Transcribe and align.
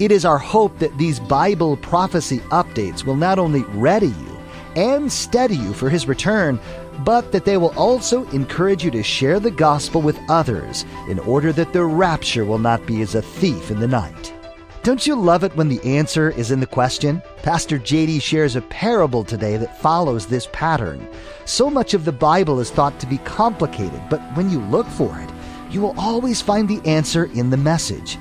It 0.00 0.10
is 0.10 0.24
our 0.24 0.38
hope 0.38 0.80
that 0.80 0.98
these 0.98 1.20
Bible 1.20 1.76
prophecy 1.76 2.38
updates 2.50 3.04
will 3.04 3.14
not 3.14 3.38
only 3.38 3.62
ready 3.74 4.08
you 4.08 4.38
and 4.74 5.10
steady 5.10 5.54
you 5.54 5.72
for 5.72 5.88
His 5.88 6.08
return, 6.08 6.58
but 7.04 7.30
that 7.30 7.44
they 7.44 7.58
will 7.58 7.72
also 7.78 8.28
encourage 8.30 8.84
you 8.84 8.90
to 8.90 9.04
share 9.04 9.38
the 9.38 9.52
gospel 9.52 10.02
with 10.02 10.18
others 10.28 10.84
in 11.08 11.20
order 11.20 11.52
that 11.52 11.72
the 11.72 11.84
rapture 11.84 12.44
will 12.44 12.58
not 12.58 12.84
be 12.86 13.02
as 13.02 13.14
a 13.14 13.22
thief 13.22 13.70
in 13.70 13.78
the 13.78 13.86
night. 13.86 14.34
Don't 14.82 15.06
you 15.06 15.14
love 15.14 15.44
it 15.44 15.54
when 15.54 15.68
the 15.68 15.82
answer 15.84 16.30
is 16.30 16.50
in 16.50 16.58
the 16.58 16.66
question? 16.66 17.22
Pastor 17.44 17.78
JD 17.78 18.20
shares 18.20 18.56
a 18.56 18.62
parable 18.62 19.22
today 19.22 19.56
that 19.56 19.80
follows 19.80 20.26
this 20.26 20.48
pattern. 20.50 21.08
So 21.44 21.70
much 21.70 21.94
of 21.94 22.04
the 22.04 22.12
Bible 22.12 22.58
is 22.58 22.72
thought 22.72 22.98
to 22.98 23.06
be 23.06 23.18
complicated, 23.18 24.02
but 24.10 24.20
when 24.36 24.50
you 24.50 24.60
look 24.60 24.88
for 24.88 25.16
it, 25.20 25.30
you 25.70 25.80
will 25.80 25.94
always 25.96 26.42
find 26.42 26.68
the 26.68 26.84
answer 26.84 27.26
in 27.26 27.50
the 27.50 27.56
message. 27.56 28.18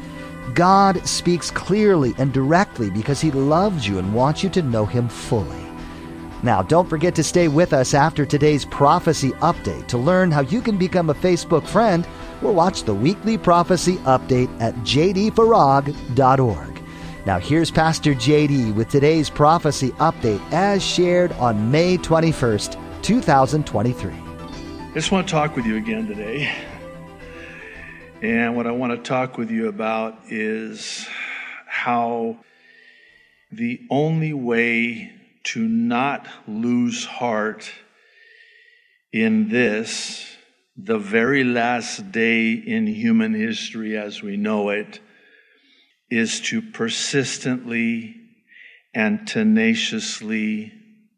God 0.54 1.08
speaks 1.08 1.50
clearly 1.50 2.14
and 2.18 2.34
directly 2.34 2.90
because 2.90 3.22
He 3.22 3.32
loves 3.32 3.88
you 3.88 4.00
and 4.00 4.14
wants 4.14 4.44
you 4.44 4.50
to 4.52 4.62
know 4.62 4.86
Him 4.86 5.08
fully. 5.10 5.64
Now, 6.44 6.62
don't 6.62 6.90
forget 6.90 7.16
to 7.16 7.24
stay 7.24 7.48
with 7.48 7.72
us 7.72 7.94
after 7.94 8.26
today's 8.26 8.66
prophecy 8.66 9.32
update 9.34 9.88
to 9.88 9.98
learn 9.98 10.30
how 10.30 10.42
you 10.42 10.62
can 10.62 10.78
become 10.78 11.10
a 11.10 11.16
Facebook 11.16 11.66
friend 11.66 12.06
or 12.42 12.52
watch 12.52 12.84
the 12.84 12.94
weekly 12.94 13.38
prophecy 13.38 13.96
update 14.00 14.50
at 14.62 14.76
jdfarag.org. 14.80 16.74
Now, 17.26 17.40
here's 17.40 17.72
Pastor 17.72 18.14
JD 18.14 18.76
with 18.76 18.90
today's 18.90 19.30
prophecy 19.30 19.92
update 19.92 20.42
as 20.52 20.84
shared 20.84 21.32
on 21.34 21.72
May 21.72 21.98
21st, 21.98 23.02
2023. 23.02 24.12
I 24.12 24.92
just 24.94 25.14
want 25.14 25.26
to 25.26 25.32
talk 25.32 25.56
with 25.56 25.66
you 25.66 25.78
again 25.78 26.06
today. 26.06 26.54
And 28.24 28.56
what 28.56 28.68
I 28.68 28.72
want 28.72 28.94
to 28.94 29.10
talk 29.10 29.38
with 29.38 29.52
you 29.52 29.68
about 29.68 30.32
is 30.32 31.06
how 31.68 32.38
the 33.52 33.82
only 33.90 34.32
way 34.32 35.12
to 35.44 35.68
not 35.68 36.26
lose 36.48 37.04
heart 37.04 37.70
in 39.12 39.50
this, 39.50 40.38
the 40.78 40.98
very 40.98 41.44
last 41.44 42.14
day 42.14 42.54
in 42.54 42.88
human 42.88 43.34
history 43.34 43.98
as 43.98 44.24
we 44.24 44.38
know 44.38 44.70
it, 44.70 45.02
is 46.10 46.40
to 46.44 46.62
persistently 46.62 48.16
and 48.94 49.28
tenaciously 49.28 50.72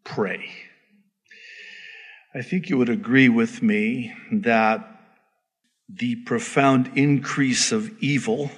pray. 0.04 0.50
I 2.34 2.42
think 2.42 2.68
you 2.68 2.80
would 2.80 2.90
agree 2.90 3.30
with 3.30 3.62
me 3.62 4.12
that 4.32 4.95
the 5.88 6.16
profound 6.16 6.92
increase 6.96 7.72
of 7.72 7.92
evil 8.02 8.50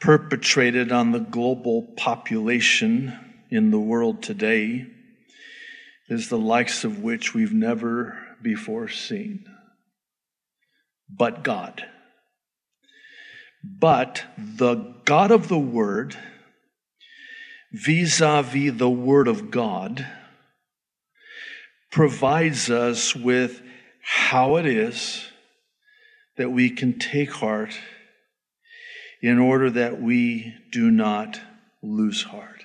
perpetrated 0.00 0.92
on 0.92 1.12
the 1.12 1.18
global 1.18 1.82
population 1.96 3.18
in 3.50 3.70
the 3.70 3.80
world 3.80 4.22
today 4.22 4.86
is 6.08 6.28
the 6.28 6.38
likes 6.38 6.84
of 6.84 7.02
which 7.02 7.32
we've 7.32 7.54
never 7.54 8.18
before 8.42 8.88
seen. 8.88 9.46
But 11.08 11.42
God. 11.42 11.84
But 13.62 14.24
the 14.36 14.94
God 15.06 15.30
of 15.30 15.48
the 15.48 15.58
Word, 15.58 16.16
vis 17.72 18.20
a 18.20 18.42
vis 18.42 18.74
the 18.76 18.90
Word 18.90 19.26
of 19.26 19.50
God, 19.50 20.06
provides 21.90 22.68
us 22.68 23.16
with 23.16 23.62
how 24.02 24.56
it 24.56 24.66
is 24.66 25.23
that 26.36 26.50
we 26.50 26.70
can 26.70 26.98
take 26.98 27.30
heart 27.30 27.78
in 29.22 29.38
order 29.38 29.70
that 29.70 30.00
we 30.00 30.54
do 30.70 30.90
not 30.90 31.40
lose 31.82 32.22
heart. 32.22 32.64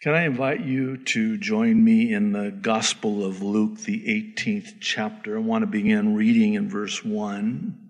Can 0.00 0.14
I 0.14 0.22
invite 0.22 0.60
you 0.60 0.96
to 0.96 1.36
join 1.38 1.82
me 1.82 2.12
in 2.12 2.32
the 2.32 2.50
Gospel 2.50 3.24
of 3.26 3.42
Luke, 3.42 3.80
the 3.80 4.04
18th 4.06 4.74
chapter? 4.80 5.36
I 5.36 5.40
want 5.40 5.62
to 5.62 5.66
begin 5.66 6.14
reading 6.14 6.54
in 6.54 6.68
verse 6.68 7.04
1. 7.04 7.88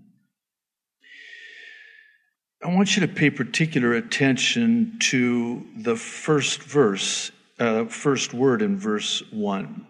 I 2.65 2.75
want 2.75 2.97
you 2.97 3.07
to 3.07 3.13
pay 3.13 3.31
particular 3.31 3.93
attention 3.93 4.97
to 5.11 5.67
the 5.77 5.97
first 5.97 6.63
verse, 6.63 7.31
uh, 7.59 7.85
first 7.85 8.33
word 8.33 8.63
in 8.63 8.79
verse 8.79 9.23
1. 9.31 9.87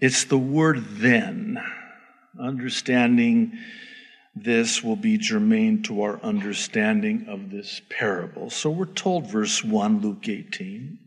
It's 0.00 0.24
the 0.24 0.38
word 0.38 0.84
then. 0.90 1.58
Understanding 2.40 3.58
this 4.34 4.82
will 4.82 4.96
be 4.96 5.18
germane 5.18 5.82
to 5.84 6.02
our 6.02 6.22
understanding 6.22 7.26
of 7.28 7.50
this 7.50 7.80
parable. 7.88 8.50
So 8.50 8.70
we're 8.70 8.86
told, 8.86 9.30
verse 9.30 9.64
1, 9.64 10.00
Luke 10.00 10.28
18. 10.28 10.98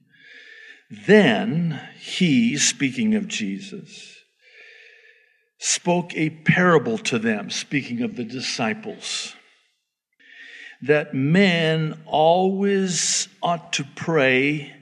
Then 1.07 1.79
he, 1.99 2.57
speaking 2.57 3.15
of 3.15 3.27
Jesus, 3.27 4.17
spoke 5.57 6.13
a 6.15 6.29
parable 6.29 6.97
to 6.97 7.19
them, 7.19 7.49
speaking 7.49 8.01
of 8.01 8.15
the 8.15 8.25
disciples, 8.25 9.35
that 10.81 11.13
men 11.13 12.01
always 12.05 13.29
ought 13.41 13.71
to 13.73 13.85
pray 13.95 14.73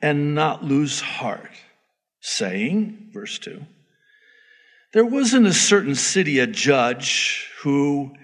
and 0.00 0.34
not 0.34 0.62
lose 0.62 1.00
heart, 1.00 1.50
saying, 2.20 3.10
verse 3.12 3.38
2, 3.38 3.64
there 4.92 5.04
was 5.04 5.34
in 5.34 5.46
a 5.46 5.52
certain 5.52 5.94
city 5.94 6.38
a 6.38 6.46
judge 6.46 7.48
who 7.60 8.14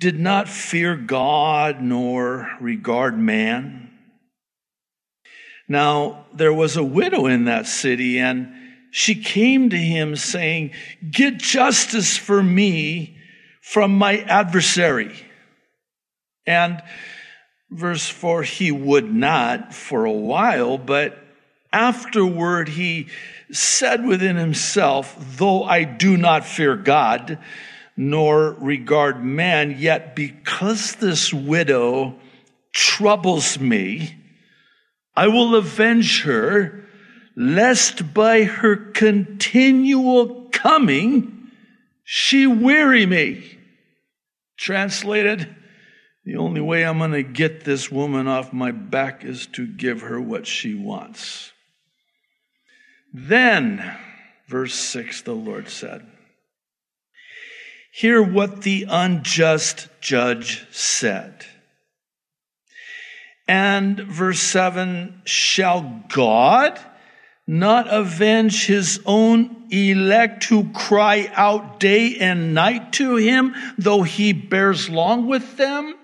did 0.00 0.18
not 0.18 0.48
fear 0.48 0.96
God 0.96 1.80
nor 1.80 2.50
regard 2.60 3.16
man. 3.16 3.90
Now, 5.68 6.26
there 6.34 6.52
was 6.52 6.76
a 6.76 6.82
widow 6.82 7.26
in 7.26 7.44
that 7.44 7.66
city, 7.66 8.18
and 8.18 8.52
she 8.90 9.14
came 9.14 9.70
to 9.70 9.76
him 9.76 10.16
saying, 10.16 10.72
Get 11.08 11.38
justice 11.38 12.16
for 12.16 12.42
me 12.42 13.16
from 13.60 13.96
my 13.96 14.18
adversary. 14.18 15.14
And 16.46 16.82
verse 17.70 18.08
4 18.08 18.42
he 18.42 18.72
would 18.72 19.14
not 19.14 19.72
for 19.72 20.04
a 20.04 20.12
while, 20.12 20.78
but 20.78 21.16
afterward 21.72 22.68
he 22.68 23.08
said 23.52 24.04
within 24.04 24.36
himself, 24.36 25.16
Though 25.36 25.62
I 25.62 25.84
do 25.84 26.16
not 26.16 26.44
fear 26.44 26.76
God, 26.76 27.38
nor 27.96 28.52
regard 28.52 29.22
man, 29.22 29.76
yet 29.78 30.16
because 30.16 30.96
this 30.96 31.32
widow 31.32 32.18
troubles 32.72 33.58
me, 33.58 34.16
I 35.14 35.28
will 35.28 35.54
avenge 35.54 36.22
her, 36.22 36.86
lest 37.36 38.14
by 38.14 38.44
her 38.44 38.76
continual 38.76 40.48
coming 40.50 41.50
she 42.04 42.46
weary 42.46 43.06
me. 43.06 43.58
Translated, 44.56 45.54
the 46.24 46.36
only 46.36 46.60
way 46.60 46.84
I'm 46.84 46.98
going 46.98 47.12
to 47.12 47.22
get 47.22 47.64
this 47.64 47.90
woman 47.90 48.28
off 48.28 48.52
my 48.52 48.70
back 48.70 49.24
is 49.24 49.46
to 49.48 49.66
give 49.66 50.02
her 50.02 50.20
what 50.20 50.46
she 50.46 50.74
wants. 50.74 51.51
Then, 53.12 53.96
verse 54.48 54.74
6, 54.74 55.22
the 55.22 55.34
Lord 55.34 55.68
said, 55.68 56.06
Hear 57.92 58.22
what 58.22 58.62
the 58.62 58.86
unjust 58.88 59.88
judge 60.00 60.66
said. 60.70 61.44
And 63.46 64.00
verse 64.00 64.40
7 64.40 65.22
Shall 65.26 66.02
God 66.08 66.80
not 67.46 67.92
avenge 67.92 68.66
his 68.66 69.00
own 69.04 69.66
elect 69.70 70.44
who 70.44 70.72
cry 70.72 71.30
out 71.34 71.80
day 71.80 72.16
and 72.18 72.54
night 72.54 72.94
to 72.94 73.16
him, 73.16 73.54
though 73.76 74.02
he 74.02 74.32
bears 74.32 74.88
long 74.88 75.26
with 75.26 75.58
them? 75.58 75.94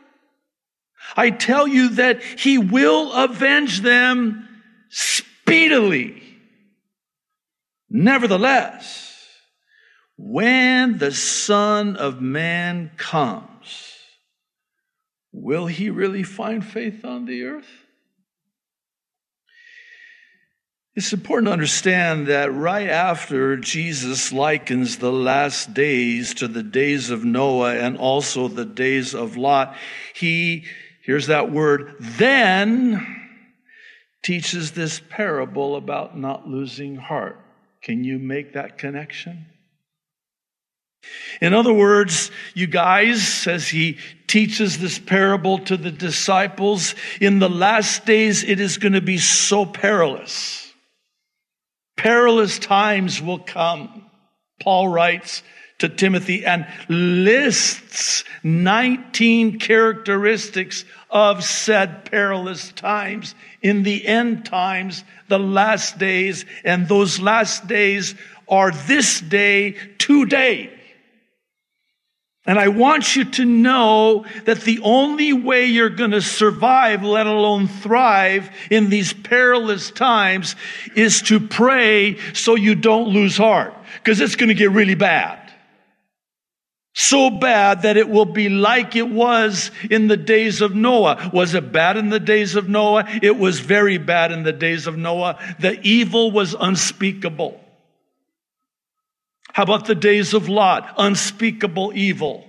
I 1.16 1.30
tell 1.30 1.66
you 1.66 1.88
that 1.90 2.22
he 2.22 2.58
will 2.58 3.12
avenge 3.14 3.80
them 3.80 4.46
speedily. 4.90 6.27
Nevertheless, 7.90 9.14
when 10.16 10.98
the 10.98 11.12
Son 11.12 11.96
of 11.96 12.20
Man 12.20 12.90
comes, 12.96 13.94
will 15.32 15.66
he 15.66 15.88
really 15.90 16.22
find 16.22 16.64
faith 16.64 17.04
on 17.04 17.24
the 17.24 17.44
earth? 17.44 17.68
It's 20.98 21.12
important 21.12 21.46
to 21.46 21.52
understand 21.52 22.26
that 22.26 22.52
right 22.52 22.88
after 22.88 23.56
Jesus 23.56 24.32
likens 24.32 24.98
the 24.98 25.12
last 25.12 25.72
days 25.72 26.34
to 26.34 26.48
the 26.48 26.64
days 26.64 27.10
of 27.10 27.24
Noah 27.24 27.76
and 27.76 27.96
also 27.96 28.48
the 28.48 28.64
days 28.64 29.14
of 29.14 29.36
Lot, 29.36 29.76
he, 30.12 30.64
here's 31.04 31.28
that 31.28 31.52
word, 31.52 31.94
then 32.00 33.06
teaches 34.24 34.72
this 34.72 35.00
parable 35.08 35.76
about 35.76 36.18
not 36.18 36.48
losing 36.48 36.96
heart. 36.96 37.38
Can 37.82 38.04
you 38.04 38.18
make 38.18 38.54
that 38.54 38.78
connection? 38.78 39.46
In 41.40 41.54
other 41.54 41.72
words, 41.72 42.30
you 42.54 42.66
guys, 42.66 43.46
as 43.46 43.68
he 43.68 43.98
teaches 44.26 44.78
this 44.78 44.98
parable 44.98 45.58
to 45.60 45.76
the 45.76 45.92
disciples, 45.92 46.94
in 47.20 47.38
the 47.38 47.48
last 47.48 48.04
days 48.04 48.42
it 48.44 48.60
is 48.60 48.78
going 48.78 48.92
to 48.92 49.00
be 49.00 49.18
so 49.18 49.64
perilous 49.64 50.68
Perilous 51.98 52.60
times 52.60 53.20
will 53.20 53.40
come, 53.40 54.08
Paul 54.60 54.88
writes 54.88 55.42
to 55.78 55.88
Timothy, 55.88 56.44
and 56.44 56.66
lists 56.88 58.24
19 58.42 59.58
characteristics 59.60 60.84
of 61.10 61.44
said 61.44 62.04
perilous 62.04 62.72
times 62.72 63.34
in 63.62 63.84
the 63.84 64.06
end 64.06 64.44
times, 64.44 65.04
the 65.28 65.38
last 65.38 65.98
days, 65.98 66.44
and 66.64 66.88
those 66.88 67.20
last 67.20 67.66
days 67.66 68.14
are 68.48 68.70
this 68.70 69.20
day, 69.20 69.76
today. 69.98 70.72
And 72.48 72.58
I 72.58 72.68
want 72.68 73.14
you 73.14 73.26
to 73.26 73.44
know 73.44 74.24
that 74.46 74.62
the 74.62 74.80
only 74.82 75.34
way 75.34 75.66
you're 75.66 75.90
going 75.90 76.12
to 76.12 76.22
survive, 76.22 77.04
let 77.04 77.26
alone 77.26 77.68
thrive 77.68 78.50
in 78.70 78.88
these 78.88 79.12
perilous 79.12 79.90
times 79.90 80.56
is 80.96 81.20
to 81.22 81.40
pray 81.40 82.16
so 82.32 82.54
you 82.54 82.74
don't 82.74 83.08
lose 83.08 83.36
heart. 83.36 83.74
Because 83.96 84.18
it's 84.22 84.34
going 84.34 84.48
to 84.48 84.54
get 84.54 84.70
really 84.70 84.94
bad. 84.94 85.47
So 87.00 87.30
bad 87.30 87.82
that 87.82 87.96
it 87.96 88.08
will 88.08 88.24
be 88.24 88.48
like 88.48 88.96
it 88.96 89.08
was 89.08 89.70
in 89.88 90.08
the 90.08 90.16
days 90.16 90.60
of 90.60 90.74
Noah. 90.74 91.30
Was 91.32 91.54
it 91.54 91.70
bad 91.70 91.96
in 91.96 92.08
the 92.08 92.18
days 92.18 92.56
of 92.56 92.68
Noah? 92.68 93.04
It 93.22 93.38
was 93.38 93.60
very 93.60 93.98
bad 93.98 94.32
in 94.32 94.42
the 94.42 94.52
days 94.52 94.88
of 94.88 94.98
Noah. 94.98 95.38
The 95.60 95.80
evil 95.82 96.32
was 96.32 96.56
unspeakable. 96.58 97.60
How 99.52 99.62
about 99.62 99.86
the 99.86 99.94
days 99.94 100.34
of 100.34 100.48
Lot? 100.48 100.92
Unspeakable 100.98 101.92
evil. 101.94 102.44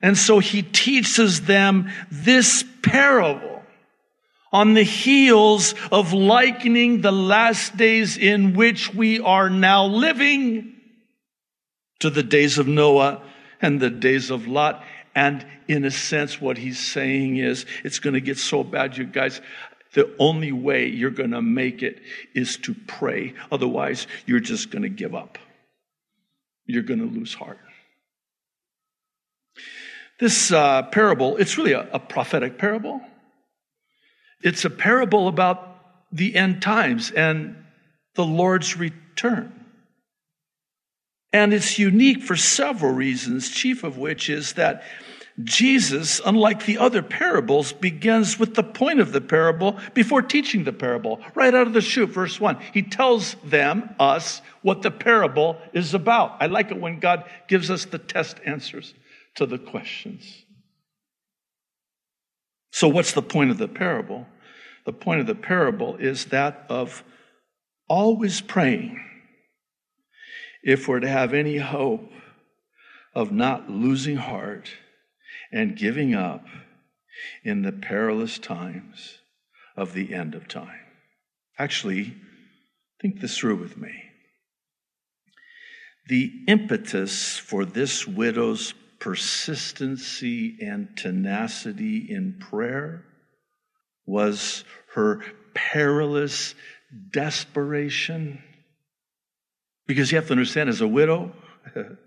And 0.00 0.16
so 0.16 0.38
he 0.38 0.62
teaches 0.62 1.40
them 1.46 1.90
this 2.08 2.64
parable 2.84 3.64
on 4.52 4.74
the 4.74 4.84
heels 4.84 5.74
of 5.90 6.12
likening 6.12 7.00
the 7.00 7.10
last 7.10 7.76
days 7.76 8.16
in 8.16 8.54
which 8.54 8.94
we 8.94 9.18
are 9.18 9.50
now 9.50 9.86
living 9.86 10.73
to 12.00 12.10
the 12.10 12.22
days 12.22 12.58
of 12.58 12.66
Noah 12.66 13.22
and 13.60 13.80
the 13.80 13.90
days 13.90 14.30
of 14.30 14.46
Lot. 14.46 14.84
And 15.14 15.46
in 15.68 15.84
a 15.84 15.90
sense, 15.90 16.40
what 16.40 16.58
he's 16.58 16.78
saying 16.78 17.36
is 17.36 17.66
it's 17.84 17.98
going 17.98 18.14
to 18.14 18.20
get 18.20 18.38
so 18.38 18.64
bad, 18.64 18.96
you 18.96 19.04
guys. 19.04 19.40
The 19.92 20.14
only 20.18 20.50
way 20.50 20.88
you're 20.88 21.10
going 21.10 21.30
to 21.30 21.42
make 21.42 21.82
it 21.82 22.00
is 22.34 22.56
to 22.58 22.74
pray. 22.74 23.34
Otherwise, 23.52 24.08
you're 24.26 24.40
just 24.40 24.70
going 24.70 24.82
to 24.82 24.88
give 24.88 25.14
up. 25.14 25.38
You're 26.66 26.82
going 26.82 27.00
to 27.00 27.06
lose 27.06 27.32
heart. 27.32 27.58
This 30.18 30.52
uh, 30.52 30.82
parable, 30.82 31.36
it's 31.36 31.58
really 31.58 31.72
a, 31.72 31.88
a 31.92 31.98
prophetic 31.98 32.58
parable. 32.58 33.00
It's 34.42 34.64
a 34.64 34.70
parable 34.70 35.28
about 35.28 35.76
the 36.12 36.34
end 36.34 36.62
times 36.62 37.10
and 37.10 37.56
the 38.14 38.24
Lord's 38.24 38.76
return. 38.76 39.63
And 41.34 41.52
it's 41.52 41.80
unique 41.80 42.22
for 42.22 42.36
several 42.36 42.92
reasons, 42.92 43.50
chief 43.50 43.82
of 43.82 43.98
which 43.98 44.30
is 44.30 44.52
that 44.52 44.84
Jesus, 45.42 46.20
unlike 46.24 46.64
the 46.64 46.78
other 46.78 47.02
parables, 47.02 47.72
begins 47.72 48.38
with 48.38 48.54
the 48.54 48.62
point 48.62 49.00
of 49.00 49.10
the 49.10 49.20
parable 49.20 49.76
before 49.94 50.22
teaching 50.22 50.62
the 50.62 50.72
parable. 50.72 51.20
Right 51.34 51.52
out 51.52 51.66
of 51.66 51.72
the 51.72 51.80
chute, 51.80 52.10
verse 52.10 52.40
1. 52.40 52.56
He 52.72 52.82
tells 52.82 53.34
them, 53.42 53.96
us, 53.98 54.42
what 54.62 54.82
the 54.82 54.92
parable 54.92 55.58
is 55.72 55.92
about. 55.92 56.36
I 56.40 56.46
like 56.46 56.70
it 56.70 56.80
when 56.80 57.00
God 57.00 57.28
gives 57.48 57.68
us 57.68 57.84
the 57.84 57.98
test 57.98 58.38
answers 58.46 58.94
to 59.34 59.44
the 59.44 59.58
questions. 59.58 60.44
So, 62.70 62.86
what's 62.86 63.12
the 63.12 63.22
point 63.22 63.50
of 63.50 63.58
the 63.58 63.66
parable? 63.66 64.28
The 64.86 64.92
point 64.92 65.20
of 65.20 65.26
the 65.26 65.34
parable 65.34 65.96
is 65.96 66.26
that 66.26 66.64
of 66.68 67.02
always 67.88 68.40
praying 68.40 69.00
if 70.64 70.88
we're 70.88 71.00
to 71.00 71.08
have 71.08 71.34
any 71.34 71.58
hope 71.58 72.10
of 73.14 73.30
not 73.30 73.70
losing 73.70 74.16
heart 74.16 74.70
and 75.52 75.76
giving 75.76 76.14
up 76.14 76.46
in 77.44 77.62
the 77.62 77.72
perilous 77.72 78.38
times 78.38 79.18
of 79.76 79.92
the 79.92 80.14
end 80.14 80.34
of 80.34 80.48
time. 80.48 80.80
Actually, 81.58 82.16
think 83.00 83.20
this 83.20 83.38
through 83.38 83.56
with 83.56 83.76
me. 83.76 83.92
The 86.08 86.32
impetus 86.48 87.38
for 87.38 87.64
this 87.64 88.06
widow's 88.06 88.74
persistency 88.98 90.56
and 90.60 90.96
tenacity 90.96 92.06
in 92.10 92.38
prayer 92.40 93.04
was 94.06 94.64
her 94.94 95.22
perilous 95.54 96.54
desperation. 97.10 98.42
Because 99.86 100.10
you 100.10 100.16
have 100.16 100.26
to 100.26 100.32
understand, 100.32 100.68
as 100.68 100.80
a 100.80 100.88
widow, 100.88 101.32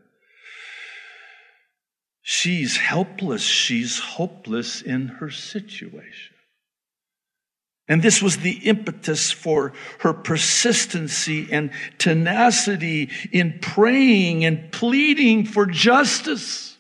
She's 2.29 2.75
helpless. 2.75 3.41
She's 3.41 3.99
hopeless 3.99 4.81
in 4.81 5.07
her 5.07 5.29
situation. 5.29 6.35
And 7.87 8.03
this 8.03 8.21
was 8.21 8.39
the 8.39 8.57
impetus 8.67 9.31
for 9.31 9.71
her 9.99 10.11
persistency 10.11 11.47
and 11.49 11.71
tenacity 11.99 13.11
in 13.31 13.59
praying 13.61 14.43
and 14.43 14.73
pleading 14.73 15.45
for 15.45 15.65
justice. 15.65 16.77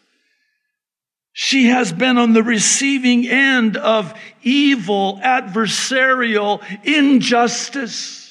She 1.31 1.67
has 1.67 1.93
been 1.93 2.17
on 2.17 2.33
the 2.33 2.43
receiving 2.43 3.25
end 3.25 3.77
of 3.77 4.13
evil, 4.43 5.17
adversarial 5.23 6.61
injustice. 6.83 8.26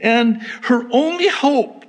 And 0.00 0.42
her 0.62 0.86
only 0.90 1.28
hope 1.28 1.84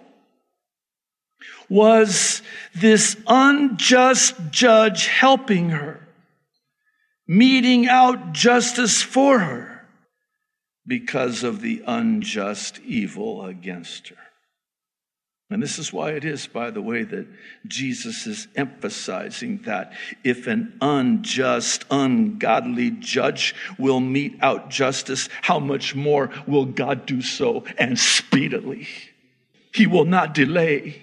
was 1.69 2.41
this 2.75 3.17
unjust 3.27 4.35
judge 4.51 5.07
helping 5.07 5.69
her, 5.69 6.07
meting 7.27 7.87
out 7.87 8.33
justice 8.33 9.01
for 9.01 9.39
her 9.39 9.87
because 10.85 11.43
of 11.43 11.61
the 11.61 11.83
unjust 11.87 12.79
evil 12.85 13.45
against 13.45 14.09
her. 14.09 14.17
And 15.51 15.61
this 15.61 15.77
is 15.77 15.93
why 15.93 16.11
it 16.11 16.25
is, 16.25 16.47
by 16.47 16.71
the 16.71 16.81
way, 16.81 17.03
that 17.03 17.27
Jesus 17.67 18.25
is 18.25 18.47
emphasizing 18.55 19.59
that 19.65 19.93
if 20.23 20.47
an 20.47 20.75
unjust, 20.81 21.85
ungodly 21.91 22.91
judge 22.91 23.53
will 23.77 23.99
mete 23.99 24.37
out 24.41 24.71
justice, 24.71 25.29
how 25.43 25.59
much 25.59 25.93
more 25.93 26.31
will 26.47 26.65
God 26.65 27.05
do 27.05 27.21
so 27.21 27.63
and 27.77 27.99
speedily? 27.99 28.87
He 29.71 29.85
will 29.85 30.05
not 30.05 30.33
delay 30.33 31.01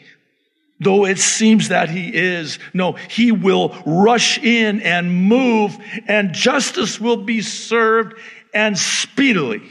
though 0.83 1.07
it 1.07 1.19
seems 1.19 1.69
that 1.69 1.89
he 1.89 2.13
is. 2.13 2.59
No, 2.75 2.93
he 2.93 3.33
will 3.33 3.69
rush 3.87 4.39
in 4.39 4.81
and 4.81 5.29
move 5.29 5.79
and 6.09 6.33
justice 6.33 7.01
will 7.01 7.19
be 7.19 7.41
served 7.41 8.19
and 8.53 8.77
speedily. 8.77 9.63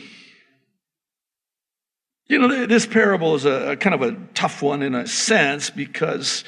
You 2.31 2.39
know, 2.39 2.65
this 2.65 2.85
parable 2.85 3.35
is 3.35 3.43
a, 3.43 3.71
a 3.71 3.75
kind 3.75 3.93
of 3.93 4.01
a 4.03 4.15
tough 4.33 4.61
one 4.61 4.83
in 4.83 4.95
a 4.95 5.05
sense 5.05 5.69
because 5.69 6.45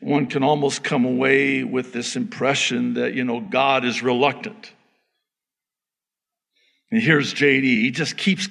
one 0.00 0.28
can 0.28 0.42
almost 0.42 0.82
come 0.82 1.04
away 1.04 1.62
with 1.62 1.92
this 1.92 2.16
impression 2.16 2.94
that, 2.94 3.12
you 3.12 3.22
know, 3.22 3.38
God 3.38 3.84
is 3.84 4.02
reluctant. 4.02 4.72
And 6.90 7.02
here's 7.02 7.34
JD. 7.34 7.64
He 7.64 7.90
just 7.90 8.16
keeps, 8.16 8.48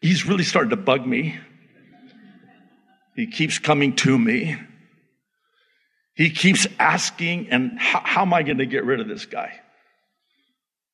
he's 0.00 0.24
really 0.24 0.44
starting 0.44 0.70
to 0.70 0.76
bug 0.76 1.06
me. 1.06 1.38
He 3.14 3.26
keeps 3.26 3.58
coming 3.58 3.96
to 3.96 4.18
me. 4.18 4.56
He 6.14 6.30
keeps 6.30 6.66
asking, 6.78 7.50
and 7.50 7.78
how, 7.78 8.00
how 8.02 8.22
am 8.22 8.32
I 8.32 8.44
going 8.44 8.58
to 8.58 8.66
get 8.66 8.86
rid 8.86 9.00
of 9.00 9.08
this 9.08 9.26
guy? 9.26 9.60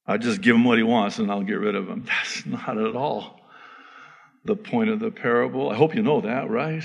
I 0.09 0.17
just 0.17 0.41
give 0.41 0.57
him 0.57 0.65
what 0.65 0.77
he 0.77 0.83
wants 0.83 1.21
and 1.21 1.31
I'll 1.31 1.45
get 1.45 1.61
rid 1.61 1.77
of 1.77 1.89
him. 1.89 2.05
That's 2.09 2.45
not 2.45 2.77
at 2.77 2.97
all 2.97 3.40
the 4.45 4.57
point 4.57 4.91
of 4.91 5.01
the 5.01 5.11
parable. 5.11 5.71
I 5.71 5.75
hope 5.75 5.95
you 5.95 6.03
know 6.03 6.21
that, 6.23 6.49
right? 6.51 6.83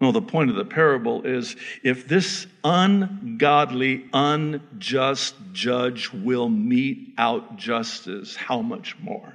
No, 0.00 0.12
the 0.12 0.22
point 0.22 0.50
of 0.50 0.56
the 0.56 0.64
parable 0.64 1.22
is 1.22 1.56
if 1.82 2.06
this 2.06 2.46
ungodly, 2.62 4.06
unjust 4.12 5.34
judge 5.52 6.12
will 6.12 6.50
mete 6.50 7.14
out 7.16 7.56
justice, 7.56 8.36
how 8.36 8.60
much 8.60 8.98
more 8.98 9.34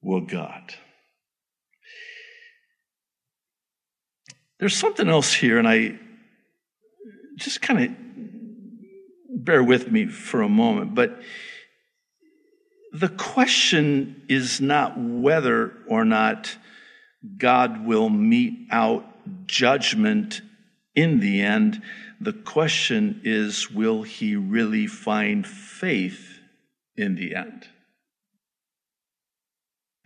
will 0.00 0.20
God? 0.20 0.74
There's 4.60 4.76
something 4.76 5.08
else 5.08 5.34
here, 5.34 5.58
and 5.58 5.66
I 5.66 5.98
just 7.34 7.60
kind 7.60 7.84
of 7.84 9.44
bear 9.44 9.62
with 9.62 9.90
me 9.90 10.06
for 10.06 10.40
a 10.42 10.48
moment, 10.48 10.94
but 10.94 11.20
the 12.94 13.08
question 13.08 14.22
is 14.28 14.60
not 14.60 14.96
whether 14.96 15.72
or 15.88 16.04
not 16.04 16.56
God 17.36 17.84
will 17.84 18.08
mete 18.08 18.68
out 18.70 19.04
judgment 19.46 20.42
in 20.94 21.18
the 21.18 21.42
end. 21.42 21.82
The 22.20 22.32
question 22.32 23.20
is, 23.24 23.68
will 23.68 24.04
he 24.04 24.36
really 24.36 24.86
find 24.86 25.44
faith 25.44 26.38
in 26.96 27.16
the 27.16 27.34
end? 27.34 27.66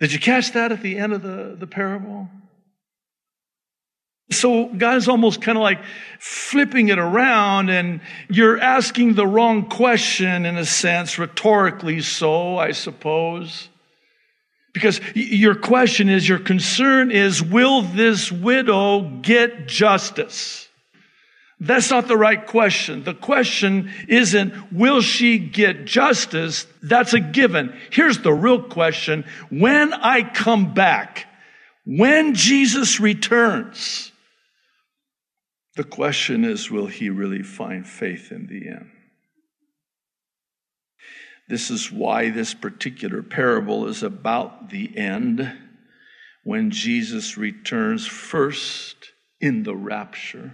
Did 0.01 0.15
you 0.15 0.19
catch 0.19 0.53
that 0.53 0.73
at 0.73 0.81
the 0.81 0.97
end 0.97 1.13
of 1.13 1.21
the, 1.21 1.57
the 1.59 1.67
parable? 1.67 2.31
So 4.31 4.67
God 4.67 4.97
is 4.99 5.09
almost 5.09 5.41
kind 5.41 5.57
of 5.57 5.63
like 5.63 5.81
flipping 6.19 6.89
it 6.89 6.99
around 6.99 7.71
and 7.71 8.01
you're 8.29 8.61
asking 8.61 9.15
the 9.15 9.27
wrong 9.27 9.69
question 9.69 10.45
in 10.45 10.57
a 10.59 10.67
sense, 10.67 11.19
rhetorically 11.19 12.03
so, 12.03 12.59
I 12.59 12.73
suppose. 12.73 13.69
Because 14.75 15.01
your 15.15 15.55
question 15.55 16.09
is, 16.09 16.29
your 16.29 16.39
concern 16.39 17.11
is, 17.11 17.43
will 17.43 17.83
this 17.83 18.31
widow 18.31 19.01
get 19.23 19.67
justice? 19.67 20.69
That's 21.61 21.91
not 21.91 22.07
the 22.07 22.17
right 22.17 22.47
question. 22.47 23.03
The 23.03 23.15
question 23.15 23.91
isn't, 24.09 24.73
will 24.73 25.01
she 25.01 25.39
get 25.39 25.87
justice? 25.87 26.67
That's 26.83 27.15
a 27.15 27.21
given. 27.21 27.77
Here's 27.91 28.19
the 28.19 28.33
real 28.33 28.63
question. 28.63 29.25
When 29.49 29.93
I 29.93 30.23
come 30.23 30.75
back, 30.75 31.27
when 31.85 32.35
Jesus 32.35 33.01
returns, 33.01 34.08
the 35.79 35.85
question 35.85 36.45
is, 36.45 36.73
will 36.73 36.89
he 36.89 37.09
really 37.09 37.45
find 37.45 37.87
faith 37.87 38.33
in 38.33 38.49
the 38.49 38.67
end? 38.69 38.91
This 41.49 41.71
is 41.71 41.93
why 41.93 42.31
this 42.31 42.53
particular 42.53 43.23
parable 43.23 43.87
is 43.87 44.03
about 44.03 44.71
the 44.71 44.91
end 44.99 45.57
when 46.43 46.73
Jesus 46.73 47.39
returns 47.39 48.09
first 48.09 48.97
in 49.41 49.63
the 49.63 49.77
rapture 49.77 50.53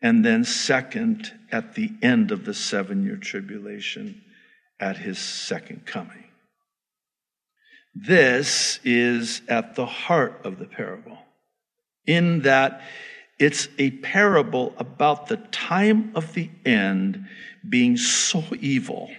and 0.00 0.24
then 0.24 0.44
second 0.44 1.30
at 1.52 1.74
the 1.74 1.92
end 2.00 2.30
of 2.30 2.46
the 2.46 2.54
seven 2.54 3.04
year 3.04 3.18
tribulation 3.18 4.22
at 4.80 4.96
his 4.96 5.18
second 5.18 5.84
coming. 5.84 6.24
This 7.94 8.80
is 8.82 9.42
at 9.46 9.74
the 9.74 9.84
heart 9.84 10.40
of 10.44 10.58
the 10.58 10.64
parable, 10.64 11.18
in 12.06 12.40
that 12.42 12.80
it's 13.38 13.68
a 13.78 13.90
parable 13.90 14.74
about 14.78 15.26
the 15.26 15.36
time 15.36 16.12
of 16.14 16.32
the 16.32 16.50
end 16.64 17.26
being 17.68 17.96
so 17.96 18.42
evil 18.60 19.10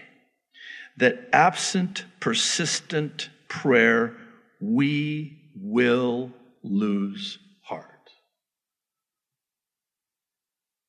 that 0.97 1.29
absent 1.31 2.05
persistent 2.19 3.29
prayer, 3.47 4.15
we 4.59 5.37
will 5.55 6.31
lose 6.63 7.37
heart. 7.61 7.85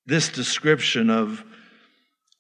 This 0.06 0.30
description 0.30 1.10
of 1.10 1.44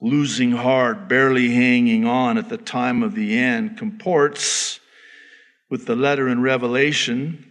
losing 0.00 0.52
heart, 0.52 1.08
barely 1.08 1.50
hanging 1.50 2.06
on 2.06 2.38
at 2.38 2.48
the 2.48 2.56
time 2.56 3.02
of 3.02 3.14
the 3.14 3.36
end, 3.36 3.76
comports 3.76 4.80
with 5.68 5.84
the 5.84 5.96
letter 5.96 6.28
in 6.28 6.40
Revelation 6.40 7.44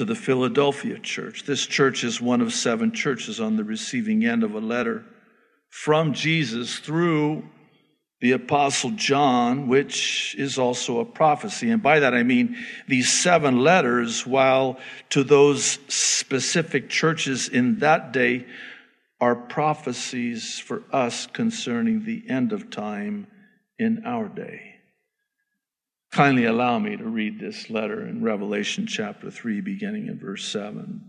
to 0.00 0.06
the 0.06 0.14
Philadelphia 0.14 0.98
church. 0.98 1.44
This 1.44 1.66
church 1.66 2.04
is 2.04 2.22
one 2.22 2.40
of 2.40 2.54
seven 2.54 2.90
churches 2.90 3.38
on 3.38 3.56
the 3.56 3.64
receiving 3.64 4.24
end 4.24 4.42
of 4.42 4.54
a 4.54 4.58
letter 4.58 5.04
from 5.68 6.14
Jesus 6.14 6.78
through 6.78 7.46
the 8.22 8.32
Apostle 8.32 8.92
John, 8.92 9.68
which 9.68 10.34
is 10.38 10.58
also 10.58 11.00
a 11.00 11.04
prophecy. 11.04 11.70
And 11.70 11.82
by 11.82 12.00
that 12.00 12.14
I 12.14 12.22
mean 12.22 12.56
these 12.88 13.12
seven 13.12 13.58
letters, 13.58 14.26
while 14.26 14.78
to 15.10 15.22
those 15.22 15.78
specific 15.88 16.88
churches 16.88 17.50
in 17.50 17.80
that 17.80 18.10
day 18.10 18.46
are 19.20 19.36
prophecies 19.36 20.58
for 20.58 20.82
us 20.90 21.26
concerning 21.26 22.06
the 22.06 22.24
end 22.26 22.54
of 22.54 22.70
time 22.70 23.26
in 23.78 24.04
our 24.06 24.30
day. 24.30 24.79
Kindly 26.10 26.44
allow 26.44 26.78
me 26.78 26.96
to 26.96 27.04
read 27.04 27.38
this 27.38 27.70
letter 27.70 28.04
in 28.06 28.22
Revelation 28.22 28.86
chapter 28.86 29.30
3, 29.30 29.60
beginning 29.60 30.06
in 30.06 30.18
verse 30.18 30.44
7. 30.48 31.08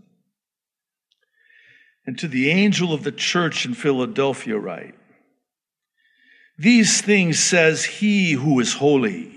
And 2.06 2.18
to 2.18 2.28
the 2.28 2.50
angel 2.50 2.92
of 2.92 3.02
the 3.02 3.12
church 3.12 3.66
in 3.66 3.74
Philadelphia, 3.74 4.58
write, 4.58 4.94
these 6.56 7.00
things 7.00 7.38
says 7.38 7.84
he 7.84 8.32
who 8.32 8.60
is 8.60 8.74
holy, 8.74 9.32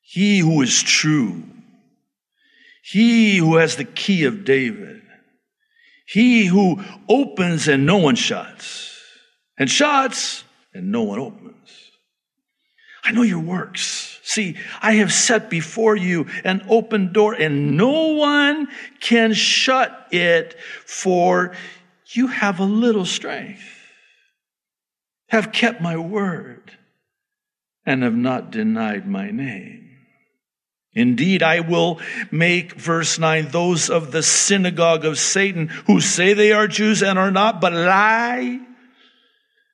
he 0.00 0.40
who 0.40 0.60
is 0.60 0.82
true, 0.82 1.44
he 2.82 3.38
who 3.38 3.56
has 3.56 3.76
the 3.76 3.84
key 3.84 4.24
of 4.24 4.44
David, 4.44 5.02
he 6.06 6.46
who 6.46 6.82
opens 7.08 7.68
and 7.68 7.86
no 7.86 7.98
one 7.98 8.16
shuts, 8.16 8.98
and 9.58 9.70
shuts 9.70 10.44
and 10.74 10.90
no 10.90 11.02
one 11.02 11.18
opens. 11.18 11.90
I 13.04 13.12
know 13.12 13.22
your 13.22 13.40
works. 13.40 14.17
See, 14.28 14.58
I 14.82 14.96
have 14.96 15.10
set 15.10 15.48
before 15.48 15.96
you 15.96 16.26
an 16.44 16.66
open 16.68 17.14
door 17.14 17.32
and 17.32 17.78
no 17.78 18.08
one 18.08 18.68
can 19.00 19.32
shut 19.32 20.08
it 20.10 20.54
for 20.84 21.52
you 22.08 22.26
have 22.26 22.60
a 22.60 22.64
little 22.64 23.06
strength 23.06 23.62
have 25.30 25.50
kept 25.50 25.80
my 25.80 25.96
word 25.96 26.76
and 27.86 28.02
have 28.02 28.14
not 28.14 28.50
denied 28.50 29.08
my 29.08 29.30
name. 29.30 29.96
Indeed, 30.92 31.42
I 31.42 31.60
will 31.60 31.98
make, 32.30 32.74
verse 32.74 33.18
9, 33.18 33.48
those 33.48 33.88
of 33.88 34.12
the 34.12 34.22
synagogue 34.22 35.06
of 35.06 35.18
Satan 35.18 35.68
who 35.86 36.02
say 36.02 36.34
they 36.34 36.52
are 36.52 36.68
Jews 36.68 37.02
and 37.02 37.18
are 37.18 37.30
not, 37.30 37.62
but 37.62 37.72
lie. 37.72 38.60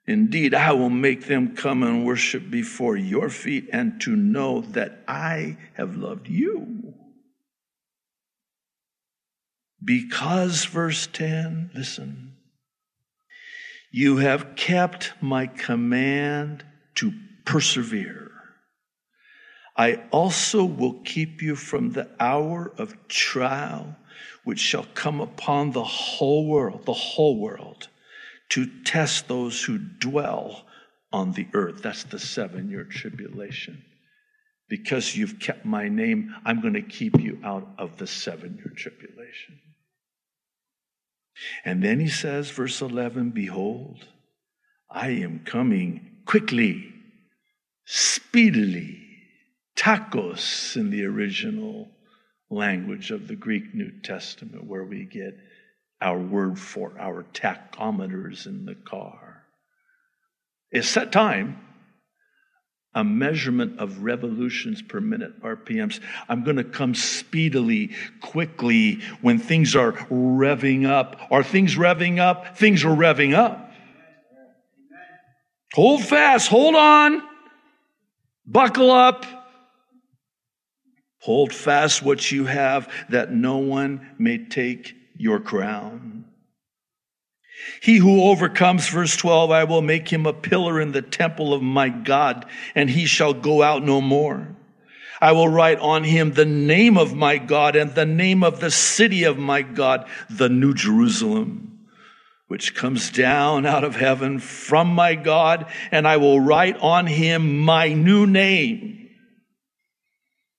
Indeed, 0.07 0.53
I 0.53 0.73
will 0.73 0.91
make 0.91 1.27
them 1.27 1.57
come 1.57 1.83
and 1.83 2.05
worship 2.05 2.51
before 2.51 2.97
your 2.97 3.31
feet 3.31 3.71
and 3.73 4.01
to 4.03 4.15
know 4.15 4.61
that 4.61 5.03
I 5.09 5.57
have 5.75 5.97
loved 5.97 6.29
you. 6.29 6.95
Because, 9.83 10.65
verse 10.67 11.07
10, 11.07 11.71
listen, 11.75 12.37
you 13.91 14.19
have 14.19 14.57
kept 14.57 15.13
my 15.21 15.47
command 15.47 16.65
to 16.97 17.13
persevere. 17.45 18.31
I 19.77 20.03
also 20.11 20.65
will 20.65 21.01
keep 21.05 21.43
you 21.43 21.57
from 21.57 21.91
the 21.91 22.09
hour 22.21 22.73
of 22.79 23.09
trial 23.09 23.97
which 24.45 24.61
shall 24.61 24.87
come 24.95 25.21
upon 25.21 25.73
the 25.73 25.85
whole 25.85 26.47
world, 26.47 26.85
the 26.87 26.93
whole 26.93 27.39
world, 27.41 27.89
to 28.51 28.67
test 28.85 29.29
those 29.29 29.63
who 29.63 29.79
dwell 29.79 30.67
on 31.13 31.33
the 31.33 31.47
earth. 31.55 31.83
That's 31.83 32.05
the 32.05 32.19
seven 32.19 32.71
year 32.71 32.85
tribulation. 32.85 33.85
Because 34.69 35.17
you've 35.17 35.39
kept 35.39 35.65
my 35.65 35.89
name, 35.89 36.35
I'm 36.45 36.61
going 36.61 36.75
to 36.75 36.83
keep 36.83 37.21
you 37.21 37.39
out 37.45 37.69
of 37.79 37.99
the 37.99 38.07
seven 38.07 38.57
year 38.57 38.73
tribulation. 38.75 39.61
And 41.65 41.83
then 41.83 42.01
he 42.01 42.09
says, 42.09 42.51
verse 42.51 42.81
11, 42.81 43.31
Behold, 43.31 44.07
I 44.91 45.09
am 45.09 45.41
coming 45.45 46.19
quickly, 46.27 46.93
speedily, 47.85 49.01
tachos 49.77 50.77
in 50.77 50.91
the 50.91 51.05
original 51.05 51.89
language 52.51 53.11
of 53.11 53.27
the 53.27 53.37
Greek 53.37 53.75
New 53.75 53.91
Testament, 54.03 54.65
where 54.65 54.85
we 54.85 55.05
get 55.05 55.37
our 56.05 56.19
word 56.19 56.59
for 56.59 56.93
our 56.99 57.25
tachometers 57.33 58.47
in 58.47 58.67
the 58.67 58.75
car. 58.75 59.43
It's 60.71 60.89
set 60.89 61.11
time 61.11 61.61
a 62.97 63.03
measurement 63.03 63.81
of 63.81 64.05
revolutions 64.05 64.81
per 64.81 65.01
minute, 65.01 65.43
RPMs. 65.43 65.99
I'm 66.29 66.45
going 66.45 66.59
to 66.59 66.65
come 66.65 66.95
speedily, 66.95 67.91
quickly 68.21 69.01
when 69.21 69.41
things 69.41 69.75
are 69.75 69.91
revving 69.93 70.87
up. 70.89 71.21
Are 71.33 71.43
things 71.43 71.75
revving 71.75 72.21
up? 72.21 72.57
Things 72.57 72.85
are 72.85 72.95
revving 72.95 73.35
up. 73.35 73.73
Hold 75.75 76.05
fast, 76.05 76.47
hold 76.47 76.77
on, 76.77 77.21
buckle 78.47 78.93
up, 78.93 79.27
Hold 81.25 81.55
fast 81.55 82.03
what 82.03 82.31
you 82.31 82.45
have, 82.45 82.93
that 83.09 83.33
no 83.33 83.57
one 83.57 84.15
may 84.19 84.37
take 84.37 84.95
your 85.17 85.41
crown. 85.41 86.25
He 87.81 87.99
who 87.99 88.25
overcomes, 88.25 88.89
verse 88.89 89.17
12, 89.17 89.51
I 89.51 89.65
will 89.65 89.83
make 89.83 90.09
him 90.09 90.27
a 90.27 90.33
pillar 90.33 90.81
in 90.81 90.93
the 90.93 91.03
temple 91.03 91.55
of 91.55 91.63
my 91.63 91.89
God, 91.89 92.47
and 92.75 92.91
he 92.91 93.07
shall 93.07 93.33
go 93.33 93.63
out 93.63 93.83
no 93.83 94.01
more. 94.01 94.57
I 95.21 95.33
will 95.33 95.49
write 95.49 95.79
on 95.79 96.05
him 96.05 96.33
the 96.33 96.45
name 96.45 96.99
of 96.99 97.15
my 97.15 97.39
God 97.39 97.77
and 97.77 97.95
the 97.95 98.05
name 98.05 98.43
of 98.43 98.61
the 98.61 98.71
city 98.71 99.25
of 99.25 99.39
my 99.39 99.63
God, 99.63 100.07
the 100.29 100.49
New 100.49 100.75
Jerusalem, 100.75 101.87
which 102.49 102.75
comes 102.75 103.11
down 103.11 103.65
out 103.65 103.85
of 103.85 103.97
heaven 103.97 104.39
from 104.39 104.89
my 104.89 105.15
God, 105.15 105.67
and 105.91 106.07
I 106.07 106.17
will 106.17 106.41
write 106.41 106.77
on 106.79 107.07
him 107.07 107.61
my 107.61 107.93
new 107.93 108.27
name. 108.27 109.09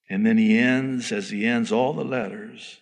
And 0.09 0.25
then 0.25 0.37
he 0.37 0.57
ends, 0.57 1.11
as 1.11 1.29
he 1.29 1.45
ends 1.45 1.71
all 1.71 1.93
the 1.93 2.05
letters, 2.05 2.79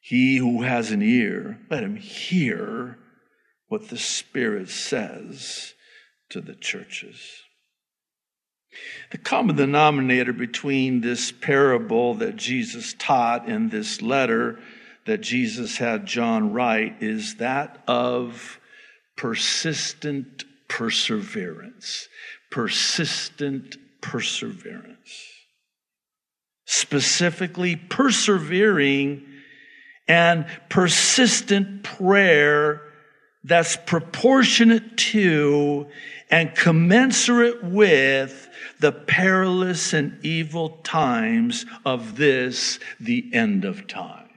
he 0.00 0.36
who 0.36 0.62
has 0.62 0.90
an 0.90 1.02
ear, 1.02 1.58
let 1.70 1.82
him 1.82 1.96
hear 1.96 2.98
what 3.68 3.88
the 3.88 3.98
Spirit 3.98 4.68
says 4.68 5.74
to 6.30 6.40
the 6.40 6.54
churches. 6.54 7.42
The 9.10 9.18
common 9.18 9.56
denominator 9.56 10.32
between 10.32 11.00
this 11.00 11.32
parable 11.32 12.14
that 12.14 12.36
Jesus 12.36 12.94
taught 12.98 13.48
and 13.48 13.70
this 13.70 14.02
letter 14.02 14.58
that 15.06 15.22
Jesus 15.22 15.78
had 15.78 16.06
John 16.06 16.52
write 16.52 17.02
is 17.02 17.36
that 17.36 17.82
of 17.88 18.60
persistent 19.16 20.44
perseverance. 20.68 22.08
Persistent 22.50 23.76
perseverance. 24.02 25.24
Specifically, 26.66 27.76
persevering 27.76 29.24
and 30.08 30.46
persistent 30.68 31.82
prayer 31.82 32.82
that's 33.44 33.76
proportionate 33.76 34.96
to 34.96 35.86
and 36.30 36.54
commensurate 36.54 37.62
with 37.62 38.48
the 38.80 38.92
perilous 38.92 39.92
and 39.92 40.18
evil 40.24 40.70
times 40.82 41.66
of 41.84 42.16
this, 42.16 42.78
the 43.00 43.30
end 43.32 43.64
of 43.64 43.86
time. 43.86 44.28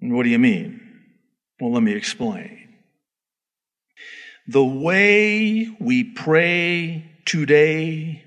And 0.00 0.14
what 0.14 0.24
do 0.24 0.28
you 0.28 0.38
mean? 0.38 0.80
Well, 1.60 1.72
let 1.72 1.82
me 1.82 1.92
explain. 1.92 2.74
The 4.46 4.64
way 4.64 5.68
we 5.80 6.04
pray 6.04 7.10
today 7.24 8.25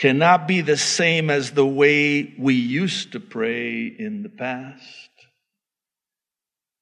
cannot 0.00 0.48
be 0.48 0.62
the 0.62 0.78
same 0.78 1.28
as 1.28 1.50
the 1.50 1.66
way 1.66 2.34
we 2.38 2.54
used 2.54 3.12
to 3.12 3.20
pray 3.20 3.86
in 3.86 4.22
the 4.22 4.30
past 4.30 5.10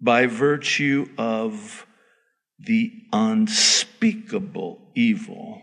by 0.00 0.26
virtue 0.26 1.04
of 1.18 1.84
the 2.60 2.92
unspeakable 3.12 4.80
evil 4.94 5.60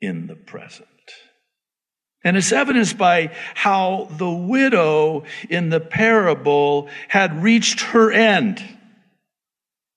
in 0.00 0.26
the 0.26 0.34
present. 0.34 0.88
And 2.24 2.36
it's 2.36 2.50
evidenced 2.50 2.98
by 2.98 3.32
how 3.54 4.08
the 4.10 4.28
widow 4.28 5.22
in 5.48 5.70
the 5.70 5.78
parable 5.78 6.88
had 7.06 7.44
reached 7.44 7.80
her 7.80 8.10
end, 8.10 8.60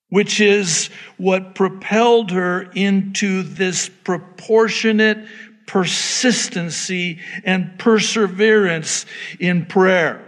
which 0.08 0.40
is 0.40 0.88
what 1.16 1.56
propelled 1.56 2.30
her 2.30 2.62
into 2.62 3.42
this 3.42 3.88
proportionate 3.88 5.26
persistency 5.70 7.20
and 7.44 7.78
perseverance 7.78 9.06
in 9.38 9.64
prayer. 9.64 10.20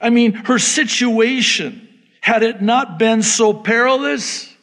I 0.00 0.10
mean, 0.10 0.34
her 0.34 0.60
situation, 0.60 1.88
had 2.20 2.44
it 2.44 2.62
not 2.62 2.96
been 2.96 3.24
so 3.24 3.52
perilous, 3.52 4.54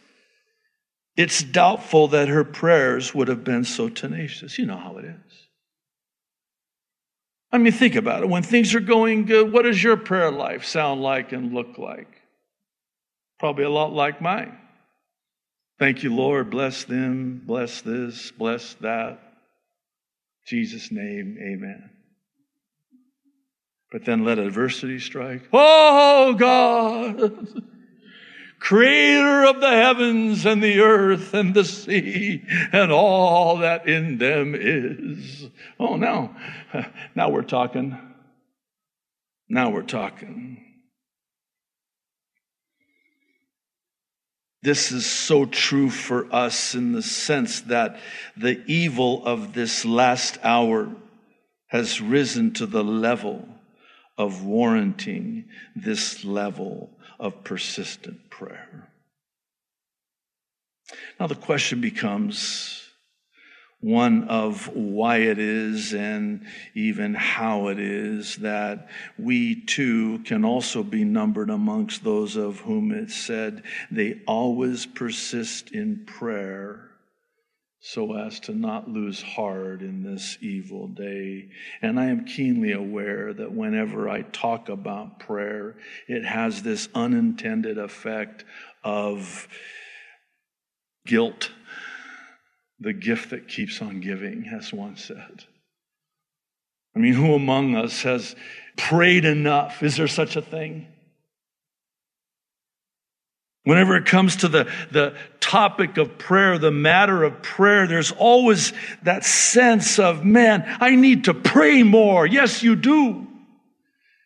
it's 1.17 1.43
doubtful 1.43 2.07
that 2.09 2.29
her 2.29 2.45
prayers 2.45 3.13
would 3.13 3.27
have 3.27 3.43
been 3.43 3.65
so 3.65 3.89
tenacious. 3.89 4.57
You 4.57 4.67
know 4.67 4.77
how 4.77 4.95
it 4.97 5.05
is. 5.05 5.47
I 7.51 7.57
mean, 7.57 7.73
think 7.73 7.95
about 7.95 8.23
it. 8.23 8.29
When 8.29 8.43
things 8.43 8.73
are 8.73 8.79
going 8.79 9.25
good, 9.25 9.51
what 9.51 9.63
does 9.63 9.83
your 9.83 9.97
prayer 9.97 10.31
life 10.31 10.63
sound 10.63 11.01
like 11.01 11.33
and 11.33 11.53
look 11.53 11.77
like? 11.77 12.21
Probably 13.37 13.65
a 13.65 13.69
lot 13.69 13.91
like 13.91 14.21
mine. 14.21 14.60
Thank 15.81 16.03
you, 16.03 16.13
Lord. 16.13 16.51
Bless 16.51 16.83
them. 16.83 17.41
Bless 17.43 17.81
this. 17.81 18.29
Bless 18.29 18.75
that. 18.81 19.17
Jesus' 20.45 20.91
name, 20.91 21.39
amen. 21.41 21.89
But 23.91 24.05
then 24.05 24.23
let 24.23 24.37
adversity 24.37 24.99
strike. 24.99 25.41
Oh, 25.51 26.35
God, 26.35 27.47
creator 28.59 29.45
of 29.45 29.59
the 29.59 29.71
heavens 29.71 30.45
and 30.45 30.61
the 30.61 30.81
earth 30.81 31.33
and 31.33 31.55
the 31.55 31.65
sea 31.65 32.43
and 32.71 32.91
all 32.91 33.57
that 33.57 33.87
in 33.87 34.19
them 34.19 34.53
is. 34.55 35.47
Oh, 35.79 35.95
now, 35.95 36.35
now 37.15 37.31
we're 37.31 37.41
talking. 37.41 37.97
Now 39.49 39.71
we're 39.71 39.81
talking. 39.81 40.70
This 44.63 44.91
is 44.91 45.05
so 45.05 45.45
true 45.45 45.89
for 45.89 46.33
us 46.33 46.75
in 46.75 46.91
the 46.91 47.01
sense 47.01 47.61
that 47.61 47.99
the 48.37 48.61
evil 48.67 49.25
of 49.25 49.53
this 49.53 49.85
last 49.85 50.37
hour 50.43 50.95
has 51.67 51.99
risen 51.99 52.53
to 52.53 52.65
the 52.67 52.83
level 52.83 53.47
of 54.17 54.43
warranting 54.43 55.45
this 55.75 56.23
level 56.23 56.91
of 57.19 57.43
persistent 57.43 58.29
prayer. 58.29 58.89
Now 61.19 61.27
the 61.27 61.35
question 61.35 61.81
becomes 61.81 62.80
one 63.81 64.25
of 64.25 64.67
why 64.75 65.17
it 65.17 65.39
is 65.39 65.93
and 65.93 66.45
even 66.75 67.15
how 67.15 67.67
it 67.67 67.79
is 67.79 68.37
that 68.37 68.89
we 69.17 69.55
too 69.65 70.19
can 70.19 70.45
also 70.45 70.83
be 70.83 71.03
numbered 71.03 71.49
amongst 71.49 72.03
those 72.03 72.35
of 72.35 72.59
whom 72.59 72.91
it 72.91 73.09
said 73.09 73.63
they 73.89 74.21
always 74.27 74.85
persist 74.85 75.71
in 75.71 76.05
prayer 76.05 76.91
so 77.83 78.15
as 78.15 78.39
to 78.39 78.53
not 78.53 78.87
lose 78.87 79.23
heart 79.23 79.81
in 79.81 80.03
this 80.03 80.37
evil 80.39 80.87
day. 80.87 81.49
And 81.81 81.99
I 81.99 82.05
am 82.05 82.25
keenly 82.25 82.73
aware 82.73 83.33
that 83.33 83.51
whenever 83.51 84.07
I 84.07 84.21
talk 84.21 84.69
about 84.69 85.19
prayer, 85.19 85.75
it 86.07 86.23
has 86.23 86.61
this 86.61 86.87
unintended 86.93 87.79
effect 87.79 88.45
of 88.83 89.47
guilt 91.07 91.49
the 92.81 92.93
gift 92.93 93.29
that 93.29 93.47
keeps 93.47 93.81
on 93.81 93.99
giving, 93.99 94.49
as 94.51 94.73
one 94.73 94.97
said. 94.97 95.45
I 96.95 96.99
mean, 96.99 97.13
who 97.13 97.33
among 97.35 97.75
us 97.75 98.01
has 98.01 98.35
prayed 98.75 99.23
enough? 99.23 99.83
Is 99.83 99.95
there 99.95 100.07
such 100.07 100.35
a 100.35 100.41
thing? 100.41 100.87
Whenever 103.63 103.95
it 103.95 104.07
comes 104.07 104.37
to 104.37 104.47
the, 104.47 104.67
the 104.91 105.15
topic 105.39 105.97
of 105.97 106.17
prayer, 106.17 106.57
the 106.57 106.71
matter 106.71 107.23
of 107.23 107.43
prayer, 107.43 107.85
there's 107.85 108.11
always 108.11 108.73
that 109.03 109.23
sense 109.23 109.99
of, 109.99 110.25
man, 110.25 110.65
I 110.81 110.95
need 110.95 111.25
to 111.25 111.35
pray 111.35 111.83
more. 111.83 112.25
Yes, 112.25 112.63
you 112.63 112.75
do. 112.75 113.27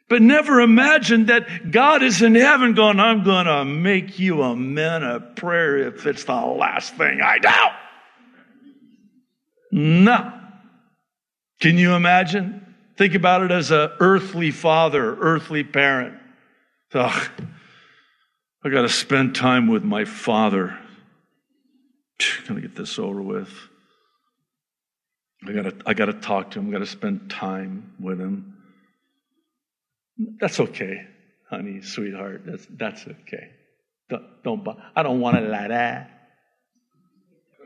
But 0.08 0.22
never 0.22 0.62
imagine 0.62 1.26
that 1.26 1.72
God 1.72 2.04
is 2.04 2.22
in 2.22 2.36
heaven 2.36 2.74
going, 2.74 3.00
I'm 3.02 3.26
going 3.26 3.48
to 3.48 3.66
make 3.66 4.18
you 4.18 4.42
a 4.44 4.56
man 4.56 5.04
of 5.04 5.36
prayer 5.36 5.90
if 5.90 6.06
it's 6.06 6.24
the 6.24 6.34
last 6.34 6.96
thing 6.96 7.20
I 7.22 7.40
do. 7.40 7.50
No. 9.76 10.32
Can 11.60 11.78
you 11.78 11.96
imagine? 11.96 12.76
Think 12.98 13.14
about 13.14 13.42
it 13.42 13.52
as 13.52 13.72
an 13.72 13.90
earthly 14.00 14.52
father, 14.52 15.18
earthly 15.20 15.66
parent. 15.66 16.18
Ugh, 16.94 17.30
I 18.64 18.70
got 18.70 18.84
to 18.84 18.90
spend 18.90 19.36
time 19.36 19.68
with 19.68 19.84
my 19.84 20.06
father. 20.06 20.80
Gonna 22.48 22.62
get 22.62 22.74
this 22.74 22.98
over 22.98 23.22
with. 23.22 23.50
I 25.46 25.52
gotta, 25.52 25.76
I 25.86 25.94
gotta 25.94 26.14
talk 26.14 26.52
to 26.52 26.60
him. 26.60 26.70
I 26.70 26.72
gotta 26.72 26.86
spend 26.86 27.30
time 27.30 27.96
with 28.00 28.22
him. 28.22 28.56
That's 30.40 30.62
okay, 30.62 31.06
honey, 31.50 31.82
sweetheart. 31.82 32.44
That's 32.46 32.66
that's 32.70 33.06
okay. 33.06 33.50
Don't, 34.10 34.24
don't 34.44 34.68
I 34.96 35.04
don't 35.04 35.20
want 35.20 35.36
it 35.36 35.50
like 35.50 35.68
that. 35.68 36.15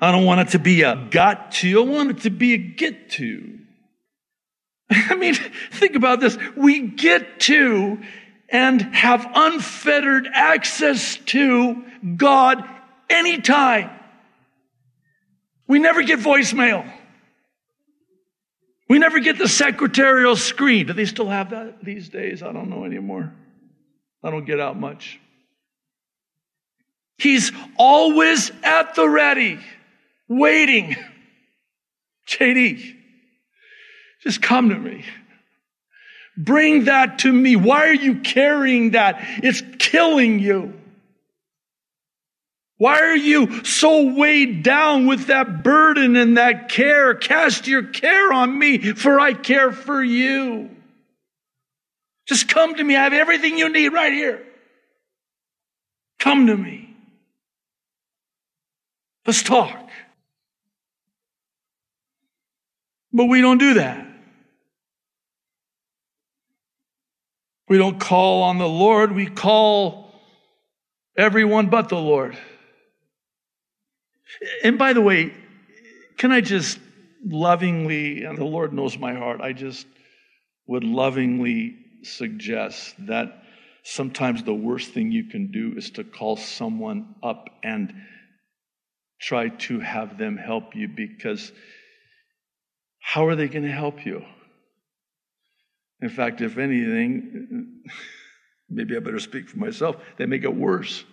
I 0.02 0.12
don't 0.12 0.26
want 0.26 0.42
it 0.42 0.50
to 0.50 0.60
be 0.60 0.84
a 0.84 0.96
got 0.96 1.52
to. 1.54 1.82
I 1.82 1.86
want 1.86 2.12
it 2.12 2.20
to 2.22 2.30
be 2.30 2.54
a 2.54 2.58
get 2.58 3.10
to. 3.12 3.60
I 4.90 5.16
mean, 5.16 5.36
think 5.72 5.96
about 5.96 6.20
this. 6.20 6.38
We 6.56 6.88
get 6.88 7.42
to 7.42 8.00
and 8.50 8.82
have 8.82 9.30
unfettered 9.36 10.28
access 10.34 11.18
to 11.18 11.84
God 12.16 12.64
anytime. 13.10 13.92
We 15.68 15.80
never 15.80 16.02
get 16.02 16.20
voicemail. 16.20 16.92
We 18.88 18.98
never 18.98 19.20
get 19.20 19.38
the 19.38 19.48
secretarial 19.48 20.36
screen. 20.36 20.88
Do 20.88 20.94
they 20.94 21.06
still 21.06 21.30
have 21.30 21.52
that 21.52 21.84
these 21.84 22.10
days? 22.10 22.42
I 22.42 22.52
don't 22.52 22.70
know 22.70 22.86
anymore. 22.86 23.32
I 24.24 24.32
don't 24.32 24.46
get 24.46 24.60
out 24.60 24.80
much. 24.80 25.20
He's 27.20 27.52
always 27.78 28.52
at 28.64 28.96
the 28.96 29.08
ready, 29.08 29.60
waiting. 30.30 30.96
JD, 32.28 32.96
just 34.24 34.42
come 34.42 34.70
to 34.70 34.76
me. 34.76 35.04
Bring 36.38 36.86
that 36.86 37.20
to 37.20 37.34
me. 37.34 37.58
Why 37.58 37.88
are 37.88 37.94
you 37.94 38.20
carrying 38.20 38.92
that? 38.92 39.18
It's 39.44 39.62
killing 39.78 40.40
you. 40.40 40.74
Why 42.78 43.02
are 43.02 43.16
you 43.16 43.66
so 43.66 44.16
weighed 44.16 44.64
down 44.64 45.06
with 45.06 45.28
that 45.28 45.64
burden 45.64 46.16
and 46.16 46.38
that 46.38 46.70
care? 46.70 47.14
Cast 47.14 47.68
your 47.68 47.84
care 47.84 48.32
on 48.32 48.58
me, 48.58 48.78
for 48.94 49.20
I 49.20 49.34
care 49.34 49.74
for 49.74 50.02
you. 50.02 50.70
Just 52.26 52.48
come 52.48 52.76
to 52.76 52.84
me. 52.84 52.96
I 52.96 53.04
have 53.04 53.12
everything 53.12 53.58
you 53.58 53.68
need 53.68 53.90
right 53.90 54.14
here. 54.14 54.46
Come 56.20 56.48
to 56.48 56.56
me. 56.56 56.96
Let's 59.26 59.44
talk. 59.44 59.89
But 63.12 63.26
we 63.26 63.42
don't 63.42 63.58
do 63.58 63.76
that. 63.76 64.06
We 67.68 67.78
don't 67.78 68.00
call 68.00 68.44
on 68.44 68.58
the 68.58 68.68
Lord, 68.68 69.12
we 69.12 69.28
call 69.28 70.12
everyone 71.16 71.70
but 71.70 71.90
the 71.90 72.00
Lord. 72.00 72.38
And 74.64 74.78
by 74.78 74.94
the 74.94 75.02
way, 75.02 75.34
can 76.18 76.32
I 76.32 76.42
just 76.42 76.80
lovingly, 77.24 78.24
and 78.24 78.38
the 78.38 78.46
Lord 78.46 78.74
knows 78.74 78.98
my 78.98 79.14
heart, 79.14 79.42
I 79.42 79.54
just 79.54 79.86
would 80.68 80.84
lovingly 80.84 81.76
suggest 82.04 82.96
that 83.08 83.44
sometimes 83.84 84.44
the 84.44 84.54
worst 84.54 84.92
thing 84.92 85.12
you 85.12 85.26
can 85.26 85.52
do 85.52 85.74
is 85.76 85.92
to 85.92 86.04
call 86.04 86.38
someone 86.38 87.16
up 87.22 87.50
and 87.64 87.94
try 89.22 89.50
to 89.50 89.80
have 89.80 90.18
them 90.18 90.38
help 90.38 90.76
you 90.76 90.88
because 90.88 91.52
how 93.10 93.26
are 93.26 93.36
they 93.36 93.48
going 93.48 93.64
to 93.64 93.72
help 93.72 94.06
you? 94.06 94.24
In 96.00 96.10
fact, 96.10 96.42
if 96.42 96.60
anything, 96.60 97.82
maybe 98.70 98.96
I 98.96 99.00
better 99.00 99.18
speak 99.18 99.50
for 99.50 99.58
myself, 99.58 99.96
they 100.18 100.28
make 100.28 100.44
it 100.44 100.56
worse. 100.56 101.04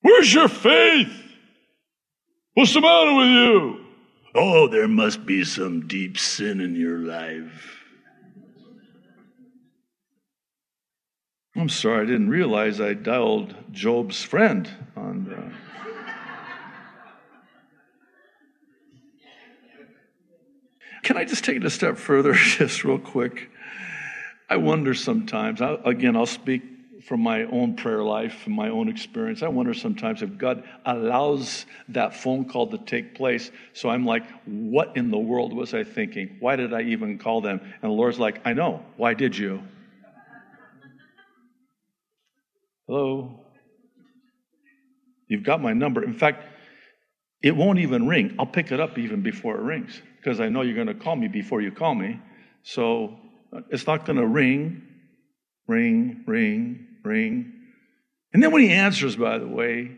Where's 0.00 0.34
your 0.34 0.48
faith? 0.48 1.12
What's 2.54 2.74
the 2.74 2.80
matter 2.80 3.14
with 3.14 3.28
you? 3.28 3.84
Oh, 4.34 4.66
there 4.66 4.88
must 4.88 5.24
be 5.24 5.44
some 5.44 5.86
deep 5.86 6.18
sin 6.18 6.60
in 6.60 6.74
your 6.74 6.98
life. 6.98 7.78
I'm 11.54 11.68
sorry, 11.68 12.02
I 12.02 12.06
didn't 12.06 12.28
realize 12.28 12.80
I 12.80 12.94
dialed 12.94 13.54
Job's 13.70 14.20
friend 14.24 14.68
on. 14.96 15.32
Uh... 15.32 15.65
Can 21.02 21.16
I 21.16 21.24
just 21.24 21.44
take 21.44 21.56
it 21.56 21.64
a 21.64 21.70
step 21.70 21.98
further, 21.98 22.32
just 22.34 22.84
real 22.84 22.98
quick? 22.98 23.50
I 24.48 24.56
wonder 24.56 24.94
sometimes, 24.94 25.60
I, 25.60 25.76
again, 25.84 26.16
I'll 26.16 26.26
speak 26.26 26.62
from 27.06 27.20
my 27.20 27.44
own 27.44 27.76
prayer 27.76 28.02
life 28.02 28.46
and 28.46 28.54
my 28.54 28.68
own 28.68 28.88
experience. 28.88 29.42
I 29.42 29.48
wonder 29.48 29.74
sometimes 29.74 30.22
if 30.22 30.38
God 30.38 30.64
allows 30.84 31.66
that 31.90 32.16
phone 32.16 32.48
call 32.48 32.68
to 32.68 32.78
take 32.78 33.14
place. 33.14 33.50
So 33.74 33.88
I'm 33.88 34.04
like, 34.04 34.24
what 34.44 34.96
in 34.96 35.10
the 35.10 35.18
world 35.18 35.52
was 35.52 35.72
I 35.72 35.84
thinking? 35.84 36.36
Why 36.40 36.56
did 36.56 36.72
I 36.72 36.82
even 36.82 37.18
call 37.18 37.40
them? 37.40 37.60
And 37.60 37.82
the 37.82 37.94
Lord's 37.94 38.18
like, 38.18 38.40
I 38.44 38.54
know. 38.54 38.84
Why 38.96 39.14
did 39.14 39.36
you? 39.36 39.62
Hello? 42.88 43.40
You've 45.28 45.44
got 45.44 45.60
my 45.60 45.72
number. 45.72 46.02
In 46.02 46.14
fact, 46.14 46.44
it 47.42 47.54
won't 47.54 47.78
even 47.78 48.08
ring. 48.08 48.34
I'll 48.38 48.46
pick 48.46 48.72
it 48.72 48.80
up 48.80 48.98
even 48.98 49.22
before 49.22 49.56
it 49.56 49.62
rings 49.62 50.00
because 50.26 50.40
I 50.40 50.48
know 50.48 50.62
you're 50.62 50.74
going 50.74 50.88
to 50.88 50.94
call 50.94 51.14
me 51.14 51.28
before 51.28 51.60
you 51.60 51.70
call 51.70 51.94
me. 51.94 52.18
So 52.64 53.16
uh, 53.52 53.60
it's 53.70 53.86
not 53.86 54.04
going 54.06 54.16
to 54.16 54.26
ring, 54.26 54.82
ring, 55.68 56.24
ring, 56.26 56.84
ring. 57.04 57.52
And 58.32 58.42
then 58.42 58.50
when 58.50 58.62
he 58.62 58.72
answers, 58.72 59.14
by 59.14 59.38
the 59.38 59.46
way, 59.46 59.92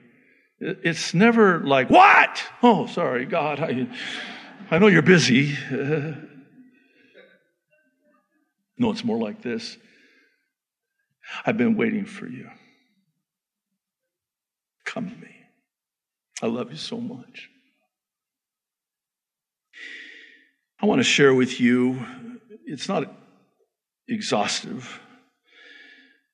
it's 0.60 1.14
never 1.14 1.60
like, 1.60 1.88
What? 1.88 2.44
Oh, 2.62 2.86
sorry, 2.88 3.24
God, 3.24 3.58
I, 3.58 3.88
I 4.70 4.78
know 4.78 4.88
you're 4.88 5.02
busy. 5.02 5.56
No, 8.80 8.92
it's 8.92 9.02
more 9.02 9.18
like 9.18 9.42
this 9.42 9.76
I've 11.44 11.56
been 11.56 11.76
waiting 11.76 12.04
for 12.04 12.28
you. 12.28 12.48
Come 14.84 15.10
to 15.10 15.16
me. 15.16 15.34
I 16.40 16.46
love 16.46 16.70
you 16.70 16.76
so 16.76 17.00
much. 17.00 17.50
I 20.80 20.86
want 20.86 21.00
to 21.00 21.04
share 21.04 21.34
with 21.34 21.60
you, 21.60 22.06
it's 22.64 22.88
not 22.88 23.12
exhaustive, 24.06 25.00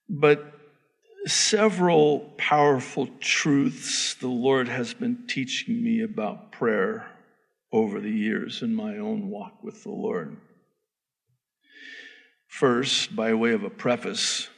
but 0.08 0.52
several 1.24 2.32
powerful 2.36 3.08
truths 3.20 4.14
the 4.14 4.28
Lord 4.28 4.68
has 4.68 4.92
been 4.92 5.26
teaching 5.26 5.82
me 5.82 6.02
about 6.02 6.52
prayer 6.52 7.06
over 7.72 8.00
the 8.00 8.10
years 8.10 8.60
in 8.60 8.74
my 8.74 8.98
own 8.98 9.30
walk 9.30 9.64
with 9.64 9.82
the 9.82 9.90
Lord. 9.90 10.36
First, 12.46 13.16
by 13.16 13.32
way 13.32 13.52
of 13.52 13.64
a 13.64 13.70
preface, 13.70 14.48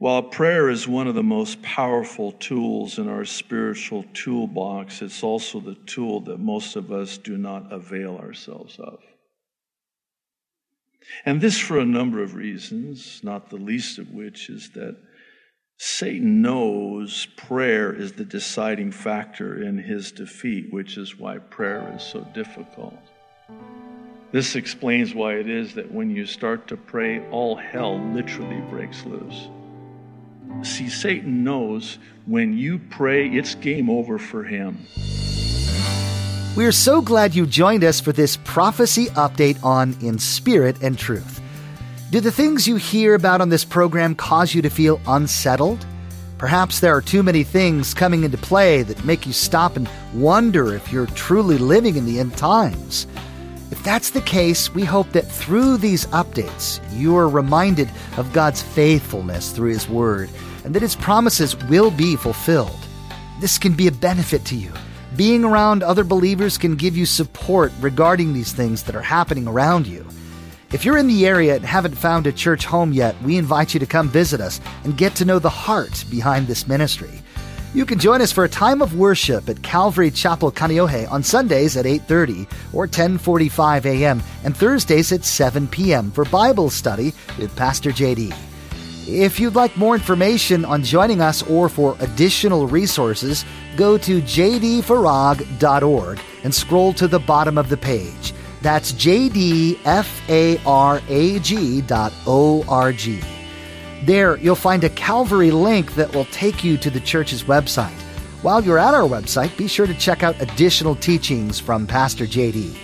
while 0.00 0.22
prayer 0.22 0.70
is 0.70 0.88
one 0.88 1.06
of 1.06 1.14
the 1.14 1.22
most 1.22 1.60
powerful 1.60 2.32
tools 2.32 2.98
in 2.98 3.06
our 3.06 3.26
spiritual 3.26 4.02
toolbox, 4.14 5.02
it's 5.02 5.22
also 5.22 5.60
the 5.60 5.74
tool 5.74 6.20
that 6.20 6.40
most 6.40 6.74
of 6.74 6.90
us 6.90 7.18
do 7.18 7.36
not 7.36 7.70
avail 7.70 8.16
ourselves 8.16 8.78
of. 8.78 8.98
And 11.26 11.42
this 11.42 11.58
for 11.58 11.78
a 11.78 11.84
number 11.84 12.22
of 12.22 12.34
reasons, 12.34 13.20
not 13.22 13.50
the 13.50 13.56
least 13.56 13.98
of 13.98 14.10
which 14.10 14.48
is 14.48 14.70
that 14.70 14.96
Satan 15.76 16.40
knows 16.40 17.26
prayer 17.36 17.92
is 17.92 18.12
the 18.12 18.24
deciding 18.24 18.92
factor 18.92 19.62
in 19.62 19.76
his 19.76 20.12
defeat, 20.12 20.72
which 20.72 20.96
is 20.96 21.18
why 21.18 21.36
prayer 21.36 21.92
is 21.94 22.02
so 22.02 22.26
difficult. 22.32 22.96
This 24.32 24.56
explains 24.56 25.14
why 25.14 25.34
it 25.34 25.48
is 25.50 25.74
that 25.74 25.92
when 25.92 26.08
you 26.08 26.24
start 26.24 26.68
to 26.68 26.78
pray, 26.78 27.20
all 27.28 27.54
hell 27.54 28.00
literally 28.14 28.62
breaks 28.70 29.04
loose. 29.04 29.50
See, 30.62 30.88
Satan 30.88 31.42
knows 31.42 31.98
when 32.26 32.56
you 32.56 32.78
pray, 32.90 33.28
it's 33.28 33.54
game 33.54 33.88
over 33.88 34.18
for 34.18 34.44
him. 34.44 34.78
We're 36.56 36.72
so 36.72 37.00
glad 37.00 37.34
you 37.34 37.46
joined 37.46 37.84
us 37.84 38.00
for 38.00 38.12
this 38.12 38.36
prophecy 38.38 39.06
update 39.06 39.62
on 39.64 39.96
In 40.02 40.18
Spirit 40.18 40.82
and 40.82 40.98
Truth. 40.98 41.40
Do 42.10 42.20
the 42.20 42.32
things 42.32 42.68
you 42.68 42.76
hear 42.76 43.14
about 43.14 43.40
on 43.40 43.48
this 43.48 43.64
program 43.64 44.14
cause 44.14 44.54
you 44.54 44.60
to 44.62 44.70
feel 44.70 45.00
unsettled? 45.06 45.86
Perhaps 46.38 46.80
there 46.80 46.94
are 46.94 47.02
too 47.02 47.22
many 47.22 47.44
things 47.44 47.94
coming 47.94 48.24
into 48.24 48.36
play 48.36 48.82
that 48.82 49.04
make 49.04 49.26
you 49.26 49.32
stop 49.32 49.76
and 49.76 49.88
wonder 50.14 50.74
if 50.74 50.92
you're 50.92 51.06
truly 51.06 51.56
living 51.56 51.96
in 51.96 52.04
the 52.04 52.18
end 52.18 52.36
times. 52.36 53.06
If 53.70 53.82
that's 53.84 54.10
the 54.10 54.22
case, 54.22 54.74
we 54.74 54.84
hope 54.84 55.12
that 55.12 55.30
through 55.30 55.76
these 55.76 56.06
updates, 56.06 56.80
you 56.92 57.16
are 57.16 57.28
reminded 57.28 57.88
of 58.16 58.32
God's 58.32 58.60
faithfulness 58.60 59.52
through 59.52 59.70
His 59.70 59.88
Word 59.88 60.28
and 60.64 60.74
that 60.74 60.82
His 60.82 60.96
promises 60.96 61.56
will 61.64 61.90
be 61.90 62.16
fulfilled. 62.16 62.78
This 63.40 63.58
can 63.58 63.74
be 63.74 63.86
a 63.86 63.92
benefit 63.92 64.44
to 64.46 64.56
you. 64.56 64.72
Being 65.16 65.44
around 65.44 65.82
other 65.82 66.04
believers 66.04 66.56
can 66.56 66.76
give 66.76 66.96
you 66.96 67.06
support 67.06 67.72
regarding 67.80 68.32
these 68.32 68.52
things 68.52 68.82
that 68.84 68.94
are 68.94 69.02
happening 69.02 69.48
around 69.48 69.86
you. 69.86 70.06
If 70.72 70.84
you're 70.84 70.98
in 70.98 71.08
the 71.08 71.26
area 71.26 71.56
and 71.56 71.64
haven't 71.64 71.96
found 71.96 72.28
a 72.28 72.32
church 72.32 72.64
home 72.64 72.92
yet, 72.92 73.20
we 73.22 73.36
invite 73.36 73.74
you 73.74 73.80
to 73.80 73.86
come 73.86 74.08
visit 74.08 74.40
us 74.40 74.60
and 74.84 74.96
get 74.96 75.16
to 75.16 75.24
know 75.24 75.40
the 75.40 75.48
heart 75.48 76.04
behind 76.10 76.46
this 76.46 76.68
ministry. 76.68 77.22
You 77.74 77.86
can 77.86 77.98
join 77.98 78.20
us 78.20 78.32
for 78.32 78.44
a 78.44 78.48
time 78.48 78.82
of 78.82 78.96
worship 78.96 79.48
at 79.48 79.62
Calvary 79.62 80.10
Chapel 80.10 80.50
Kaneohe 80.50 81.10
on 81.10 81.22
Sundays 81.22 81.76
at 81.76 81.86
8:30 81.86 82.48
or 82.72 82.86
10:45 82.86 83.84
a.m. 83.86 84.22
and 84.44 84.56
Thursdays 84.56 85.12
at 85.12 85.24
7 85.24 85.68
p.m. 85.68 86.10
for 86.10 86.24
Bible 86.24 86.70
study 86.70 87.12
with 87.38 87.54
Pastor 87.56 87.90
JD. 87.90 88.49
If 89.12 89.40
you'd 89.40 89.56
like 89.56 89.76
more 89.76 89.96
information 89.96 90.64
on 90.64 90.84
joining 90.84 91.20
us 91.20 91.42
or 91.42 91.68
for 91.68 91.96
additional 91.98 92.68
resources, 92.68 93.44
go 93.76 93.98
to 93.98 94.22
jdfarag.org 94.22 96.20
and 96.44 96.54
scroll 96.54 96.92
to 96.92 97.08
the 97.08 97.18
bottom 97.18 97.58
of 97.58 97.68
the 97.68 97.76
page. 97.76 98.32
That's 98.62 98.92
jdfarag.org. 98.92 99.74
There, 104.06 104.38
you'll 104.38 104.54
find 104.54 104.84
a 104.84 104.88
Calvary 104.90 105.50
link 105.50 105.94
that 105.96 106.14
will 106.14 106.26
take 106.26 106.62
you 106.62 106.76
to 106.78 106.88
the 106.88 107.00
church's 107.00 107.42
website. 107.42 107.90
While 108.42 108.62
you're 108.62 108.78
at 108.78 108.94
our 108.94 109.08
website, 109.08 109.56
be 109.56 109.66
sure 109.66 109.88
to 109.88 109.94
check 109.94 110.22
out 110.22 110.40
additional 110.40 110.94
teachings 110.94 111.58
from 111.58 111.88
Pastor 111.88 112.26
JD. 112.26 112.76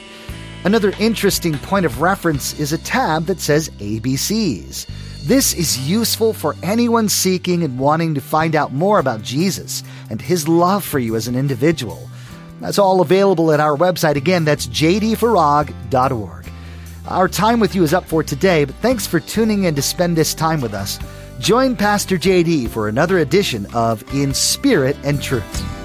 Another 0.64 0.92
interesting 0.98 1.56
point 1.58 1.86
of 1.86 2.02
reference 2.02 2.58
is 2.58 2.72
a 2.72 2.78
tab 2.78 3.26
that 3.26 3.38
says 3.38 3.70
ABCs. 3.78 4.86
This 5.26 5.54
is 5.54 5.88
useful 5.88 6.32
for 6.32 6.54
anyone 6.62 7.08
seeking 7.08 7.64
and 7.64 7.80
wanting 7.80 8.14
to 8.14 8.20
find 8.20 8.54
out 8.54 8.72
more 8.72 9.00
about 9.00 9.22
Jesus 9.22 9.82
and 10.08 10.22
his 10.22 10.46
love 10.46 10.84
for 10.84 11.00
you 11.00 11.16
as 11.16 11.26
an 11.26 11.34
individual. 11.34 12.08
That's 12.60 12.78
all 12.78 13.00
available 13.00 13.50
at 13.50 13.58
our 13.58 13.76
website. 13.76 14.14
Again, 14.14 14.44
that's 14.44 14.68
jdfarag.org. 14.68 16.46
Our 17.08 17.28
time 17.28 17.58
with 17.58 17.74
you 17.74 17.82
is 17.82 17.92
up 17.92 18.04
for 18.04 18.22
today, 18.22 18.66
but 18.66 18.76
thanks 18.76 19.04
for 19.04 19.18
tuning 19.18 19.64
in 19.64 19.74
to 19.74 19.82
spend 19.82 20.16
this 20.16 20.32
time 20.32 20.60
with 20.60 20.74
us. 20.74 21.00
Join 21.40 21.74
Pastor 21.74 22.18
JD 22.18 22.68
for 22.68 22.86
another 22.86 23.18
edition 23.18 23.66
of 23.74 24.04
In 24.14 24.32
Spirit 24.32 24.96
and 25.02 25.20
Truth. 25.20 25.75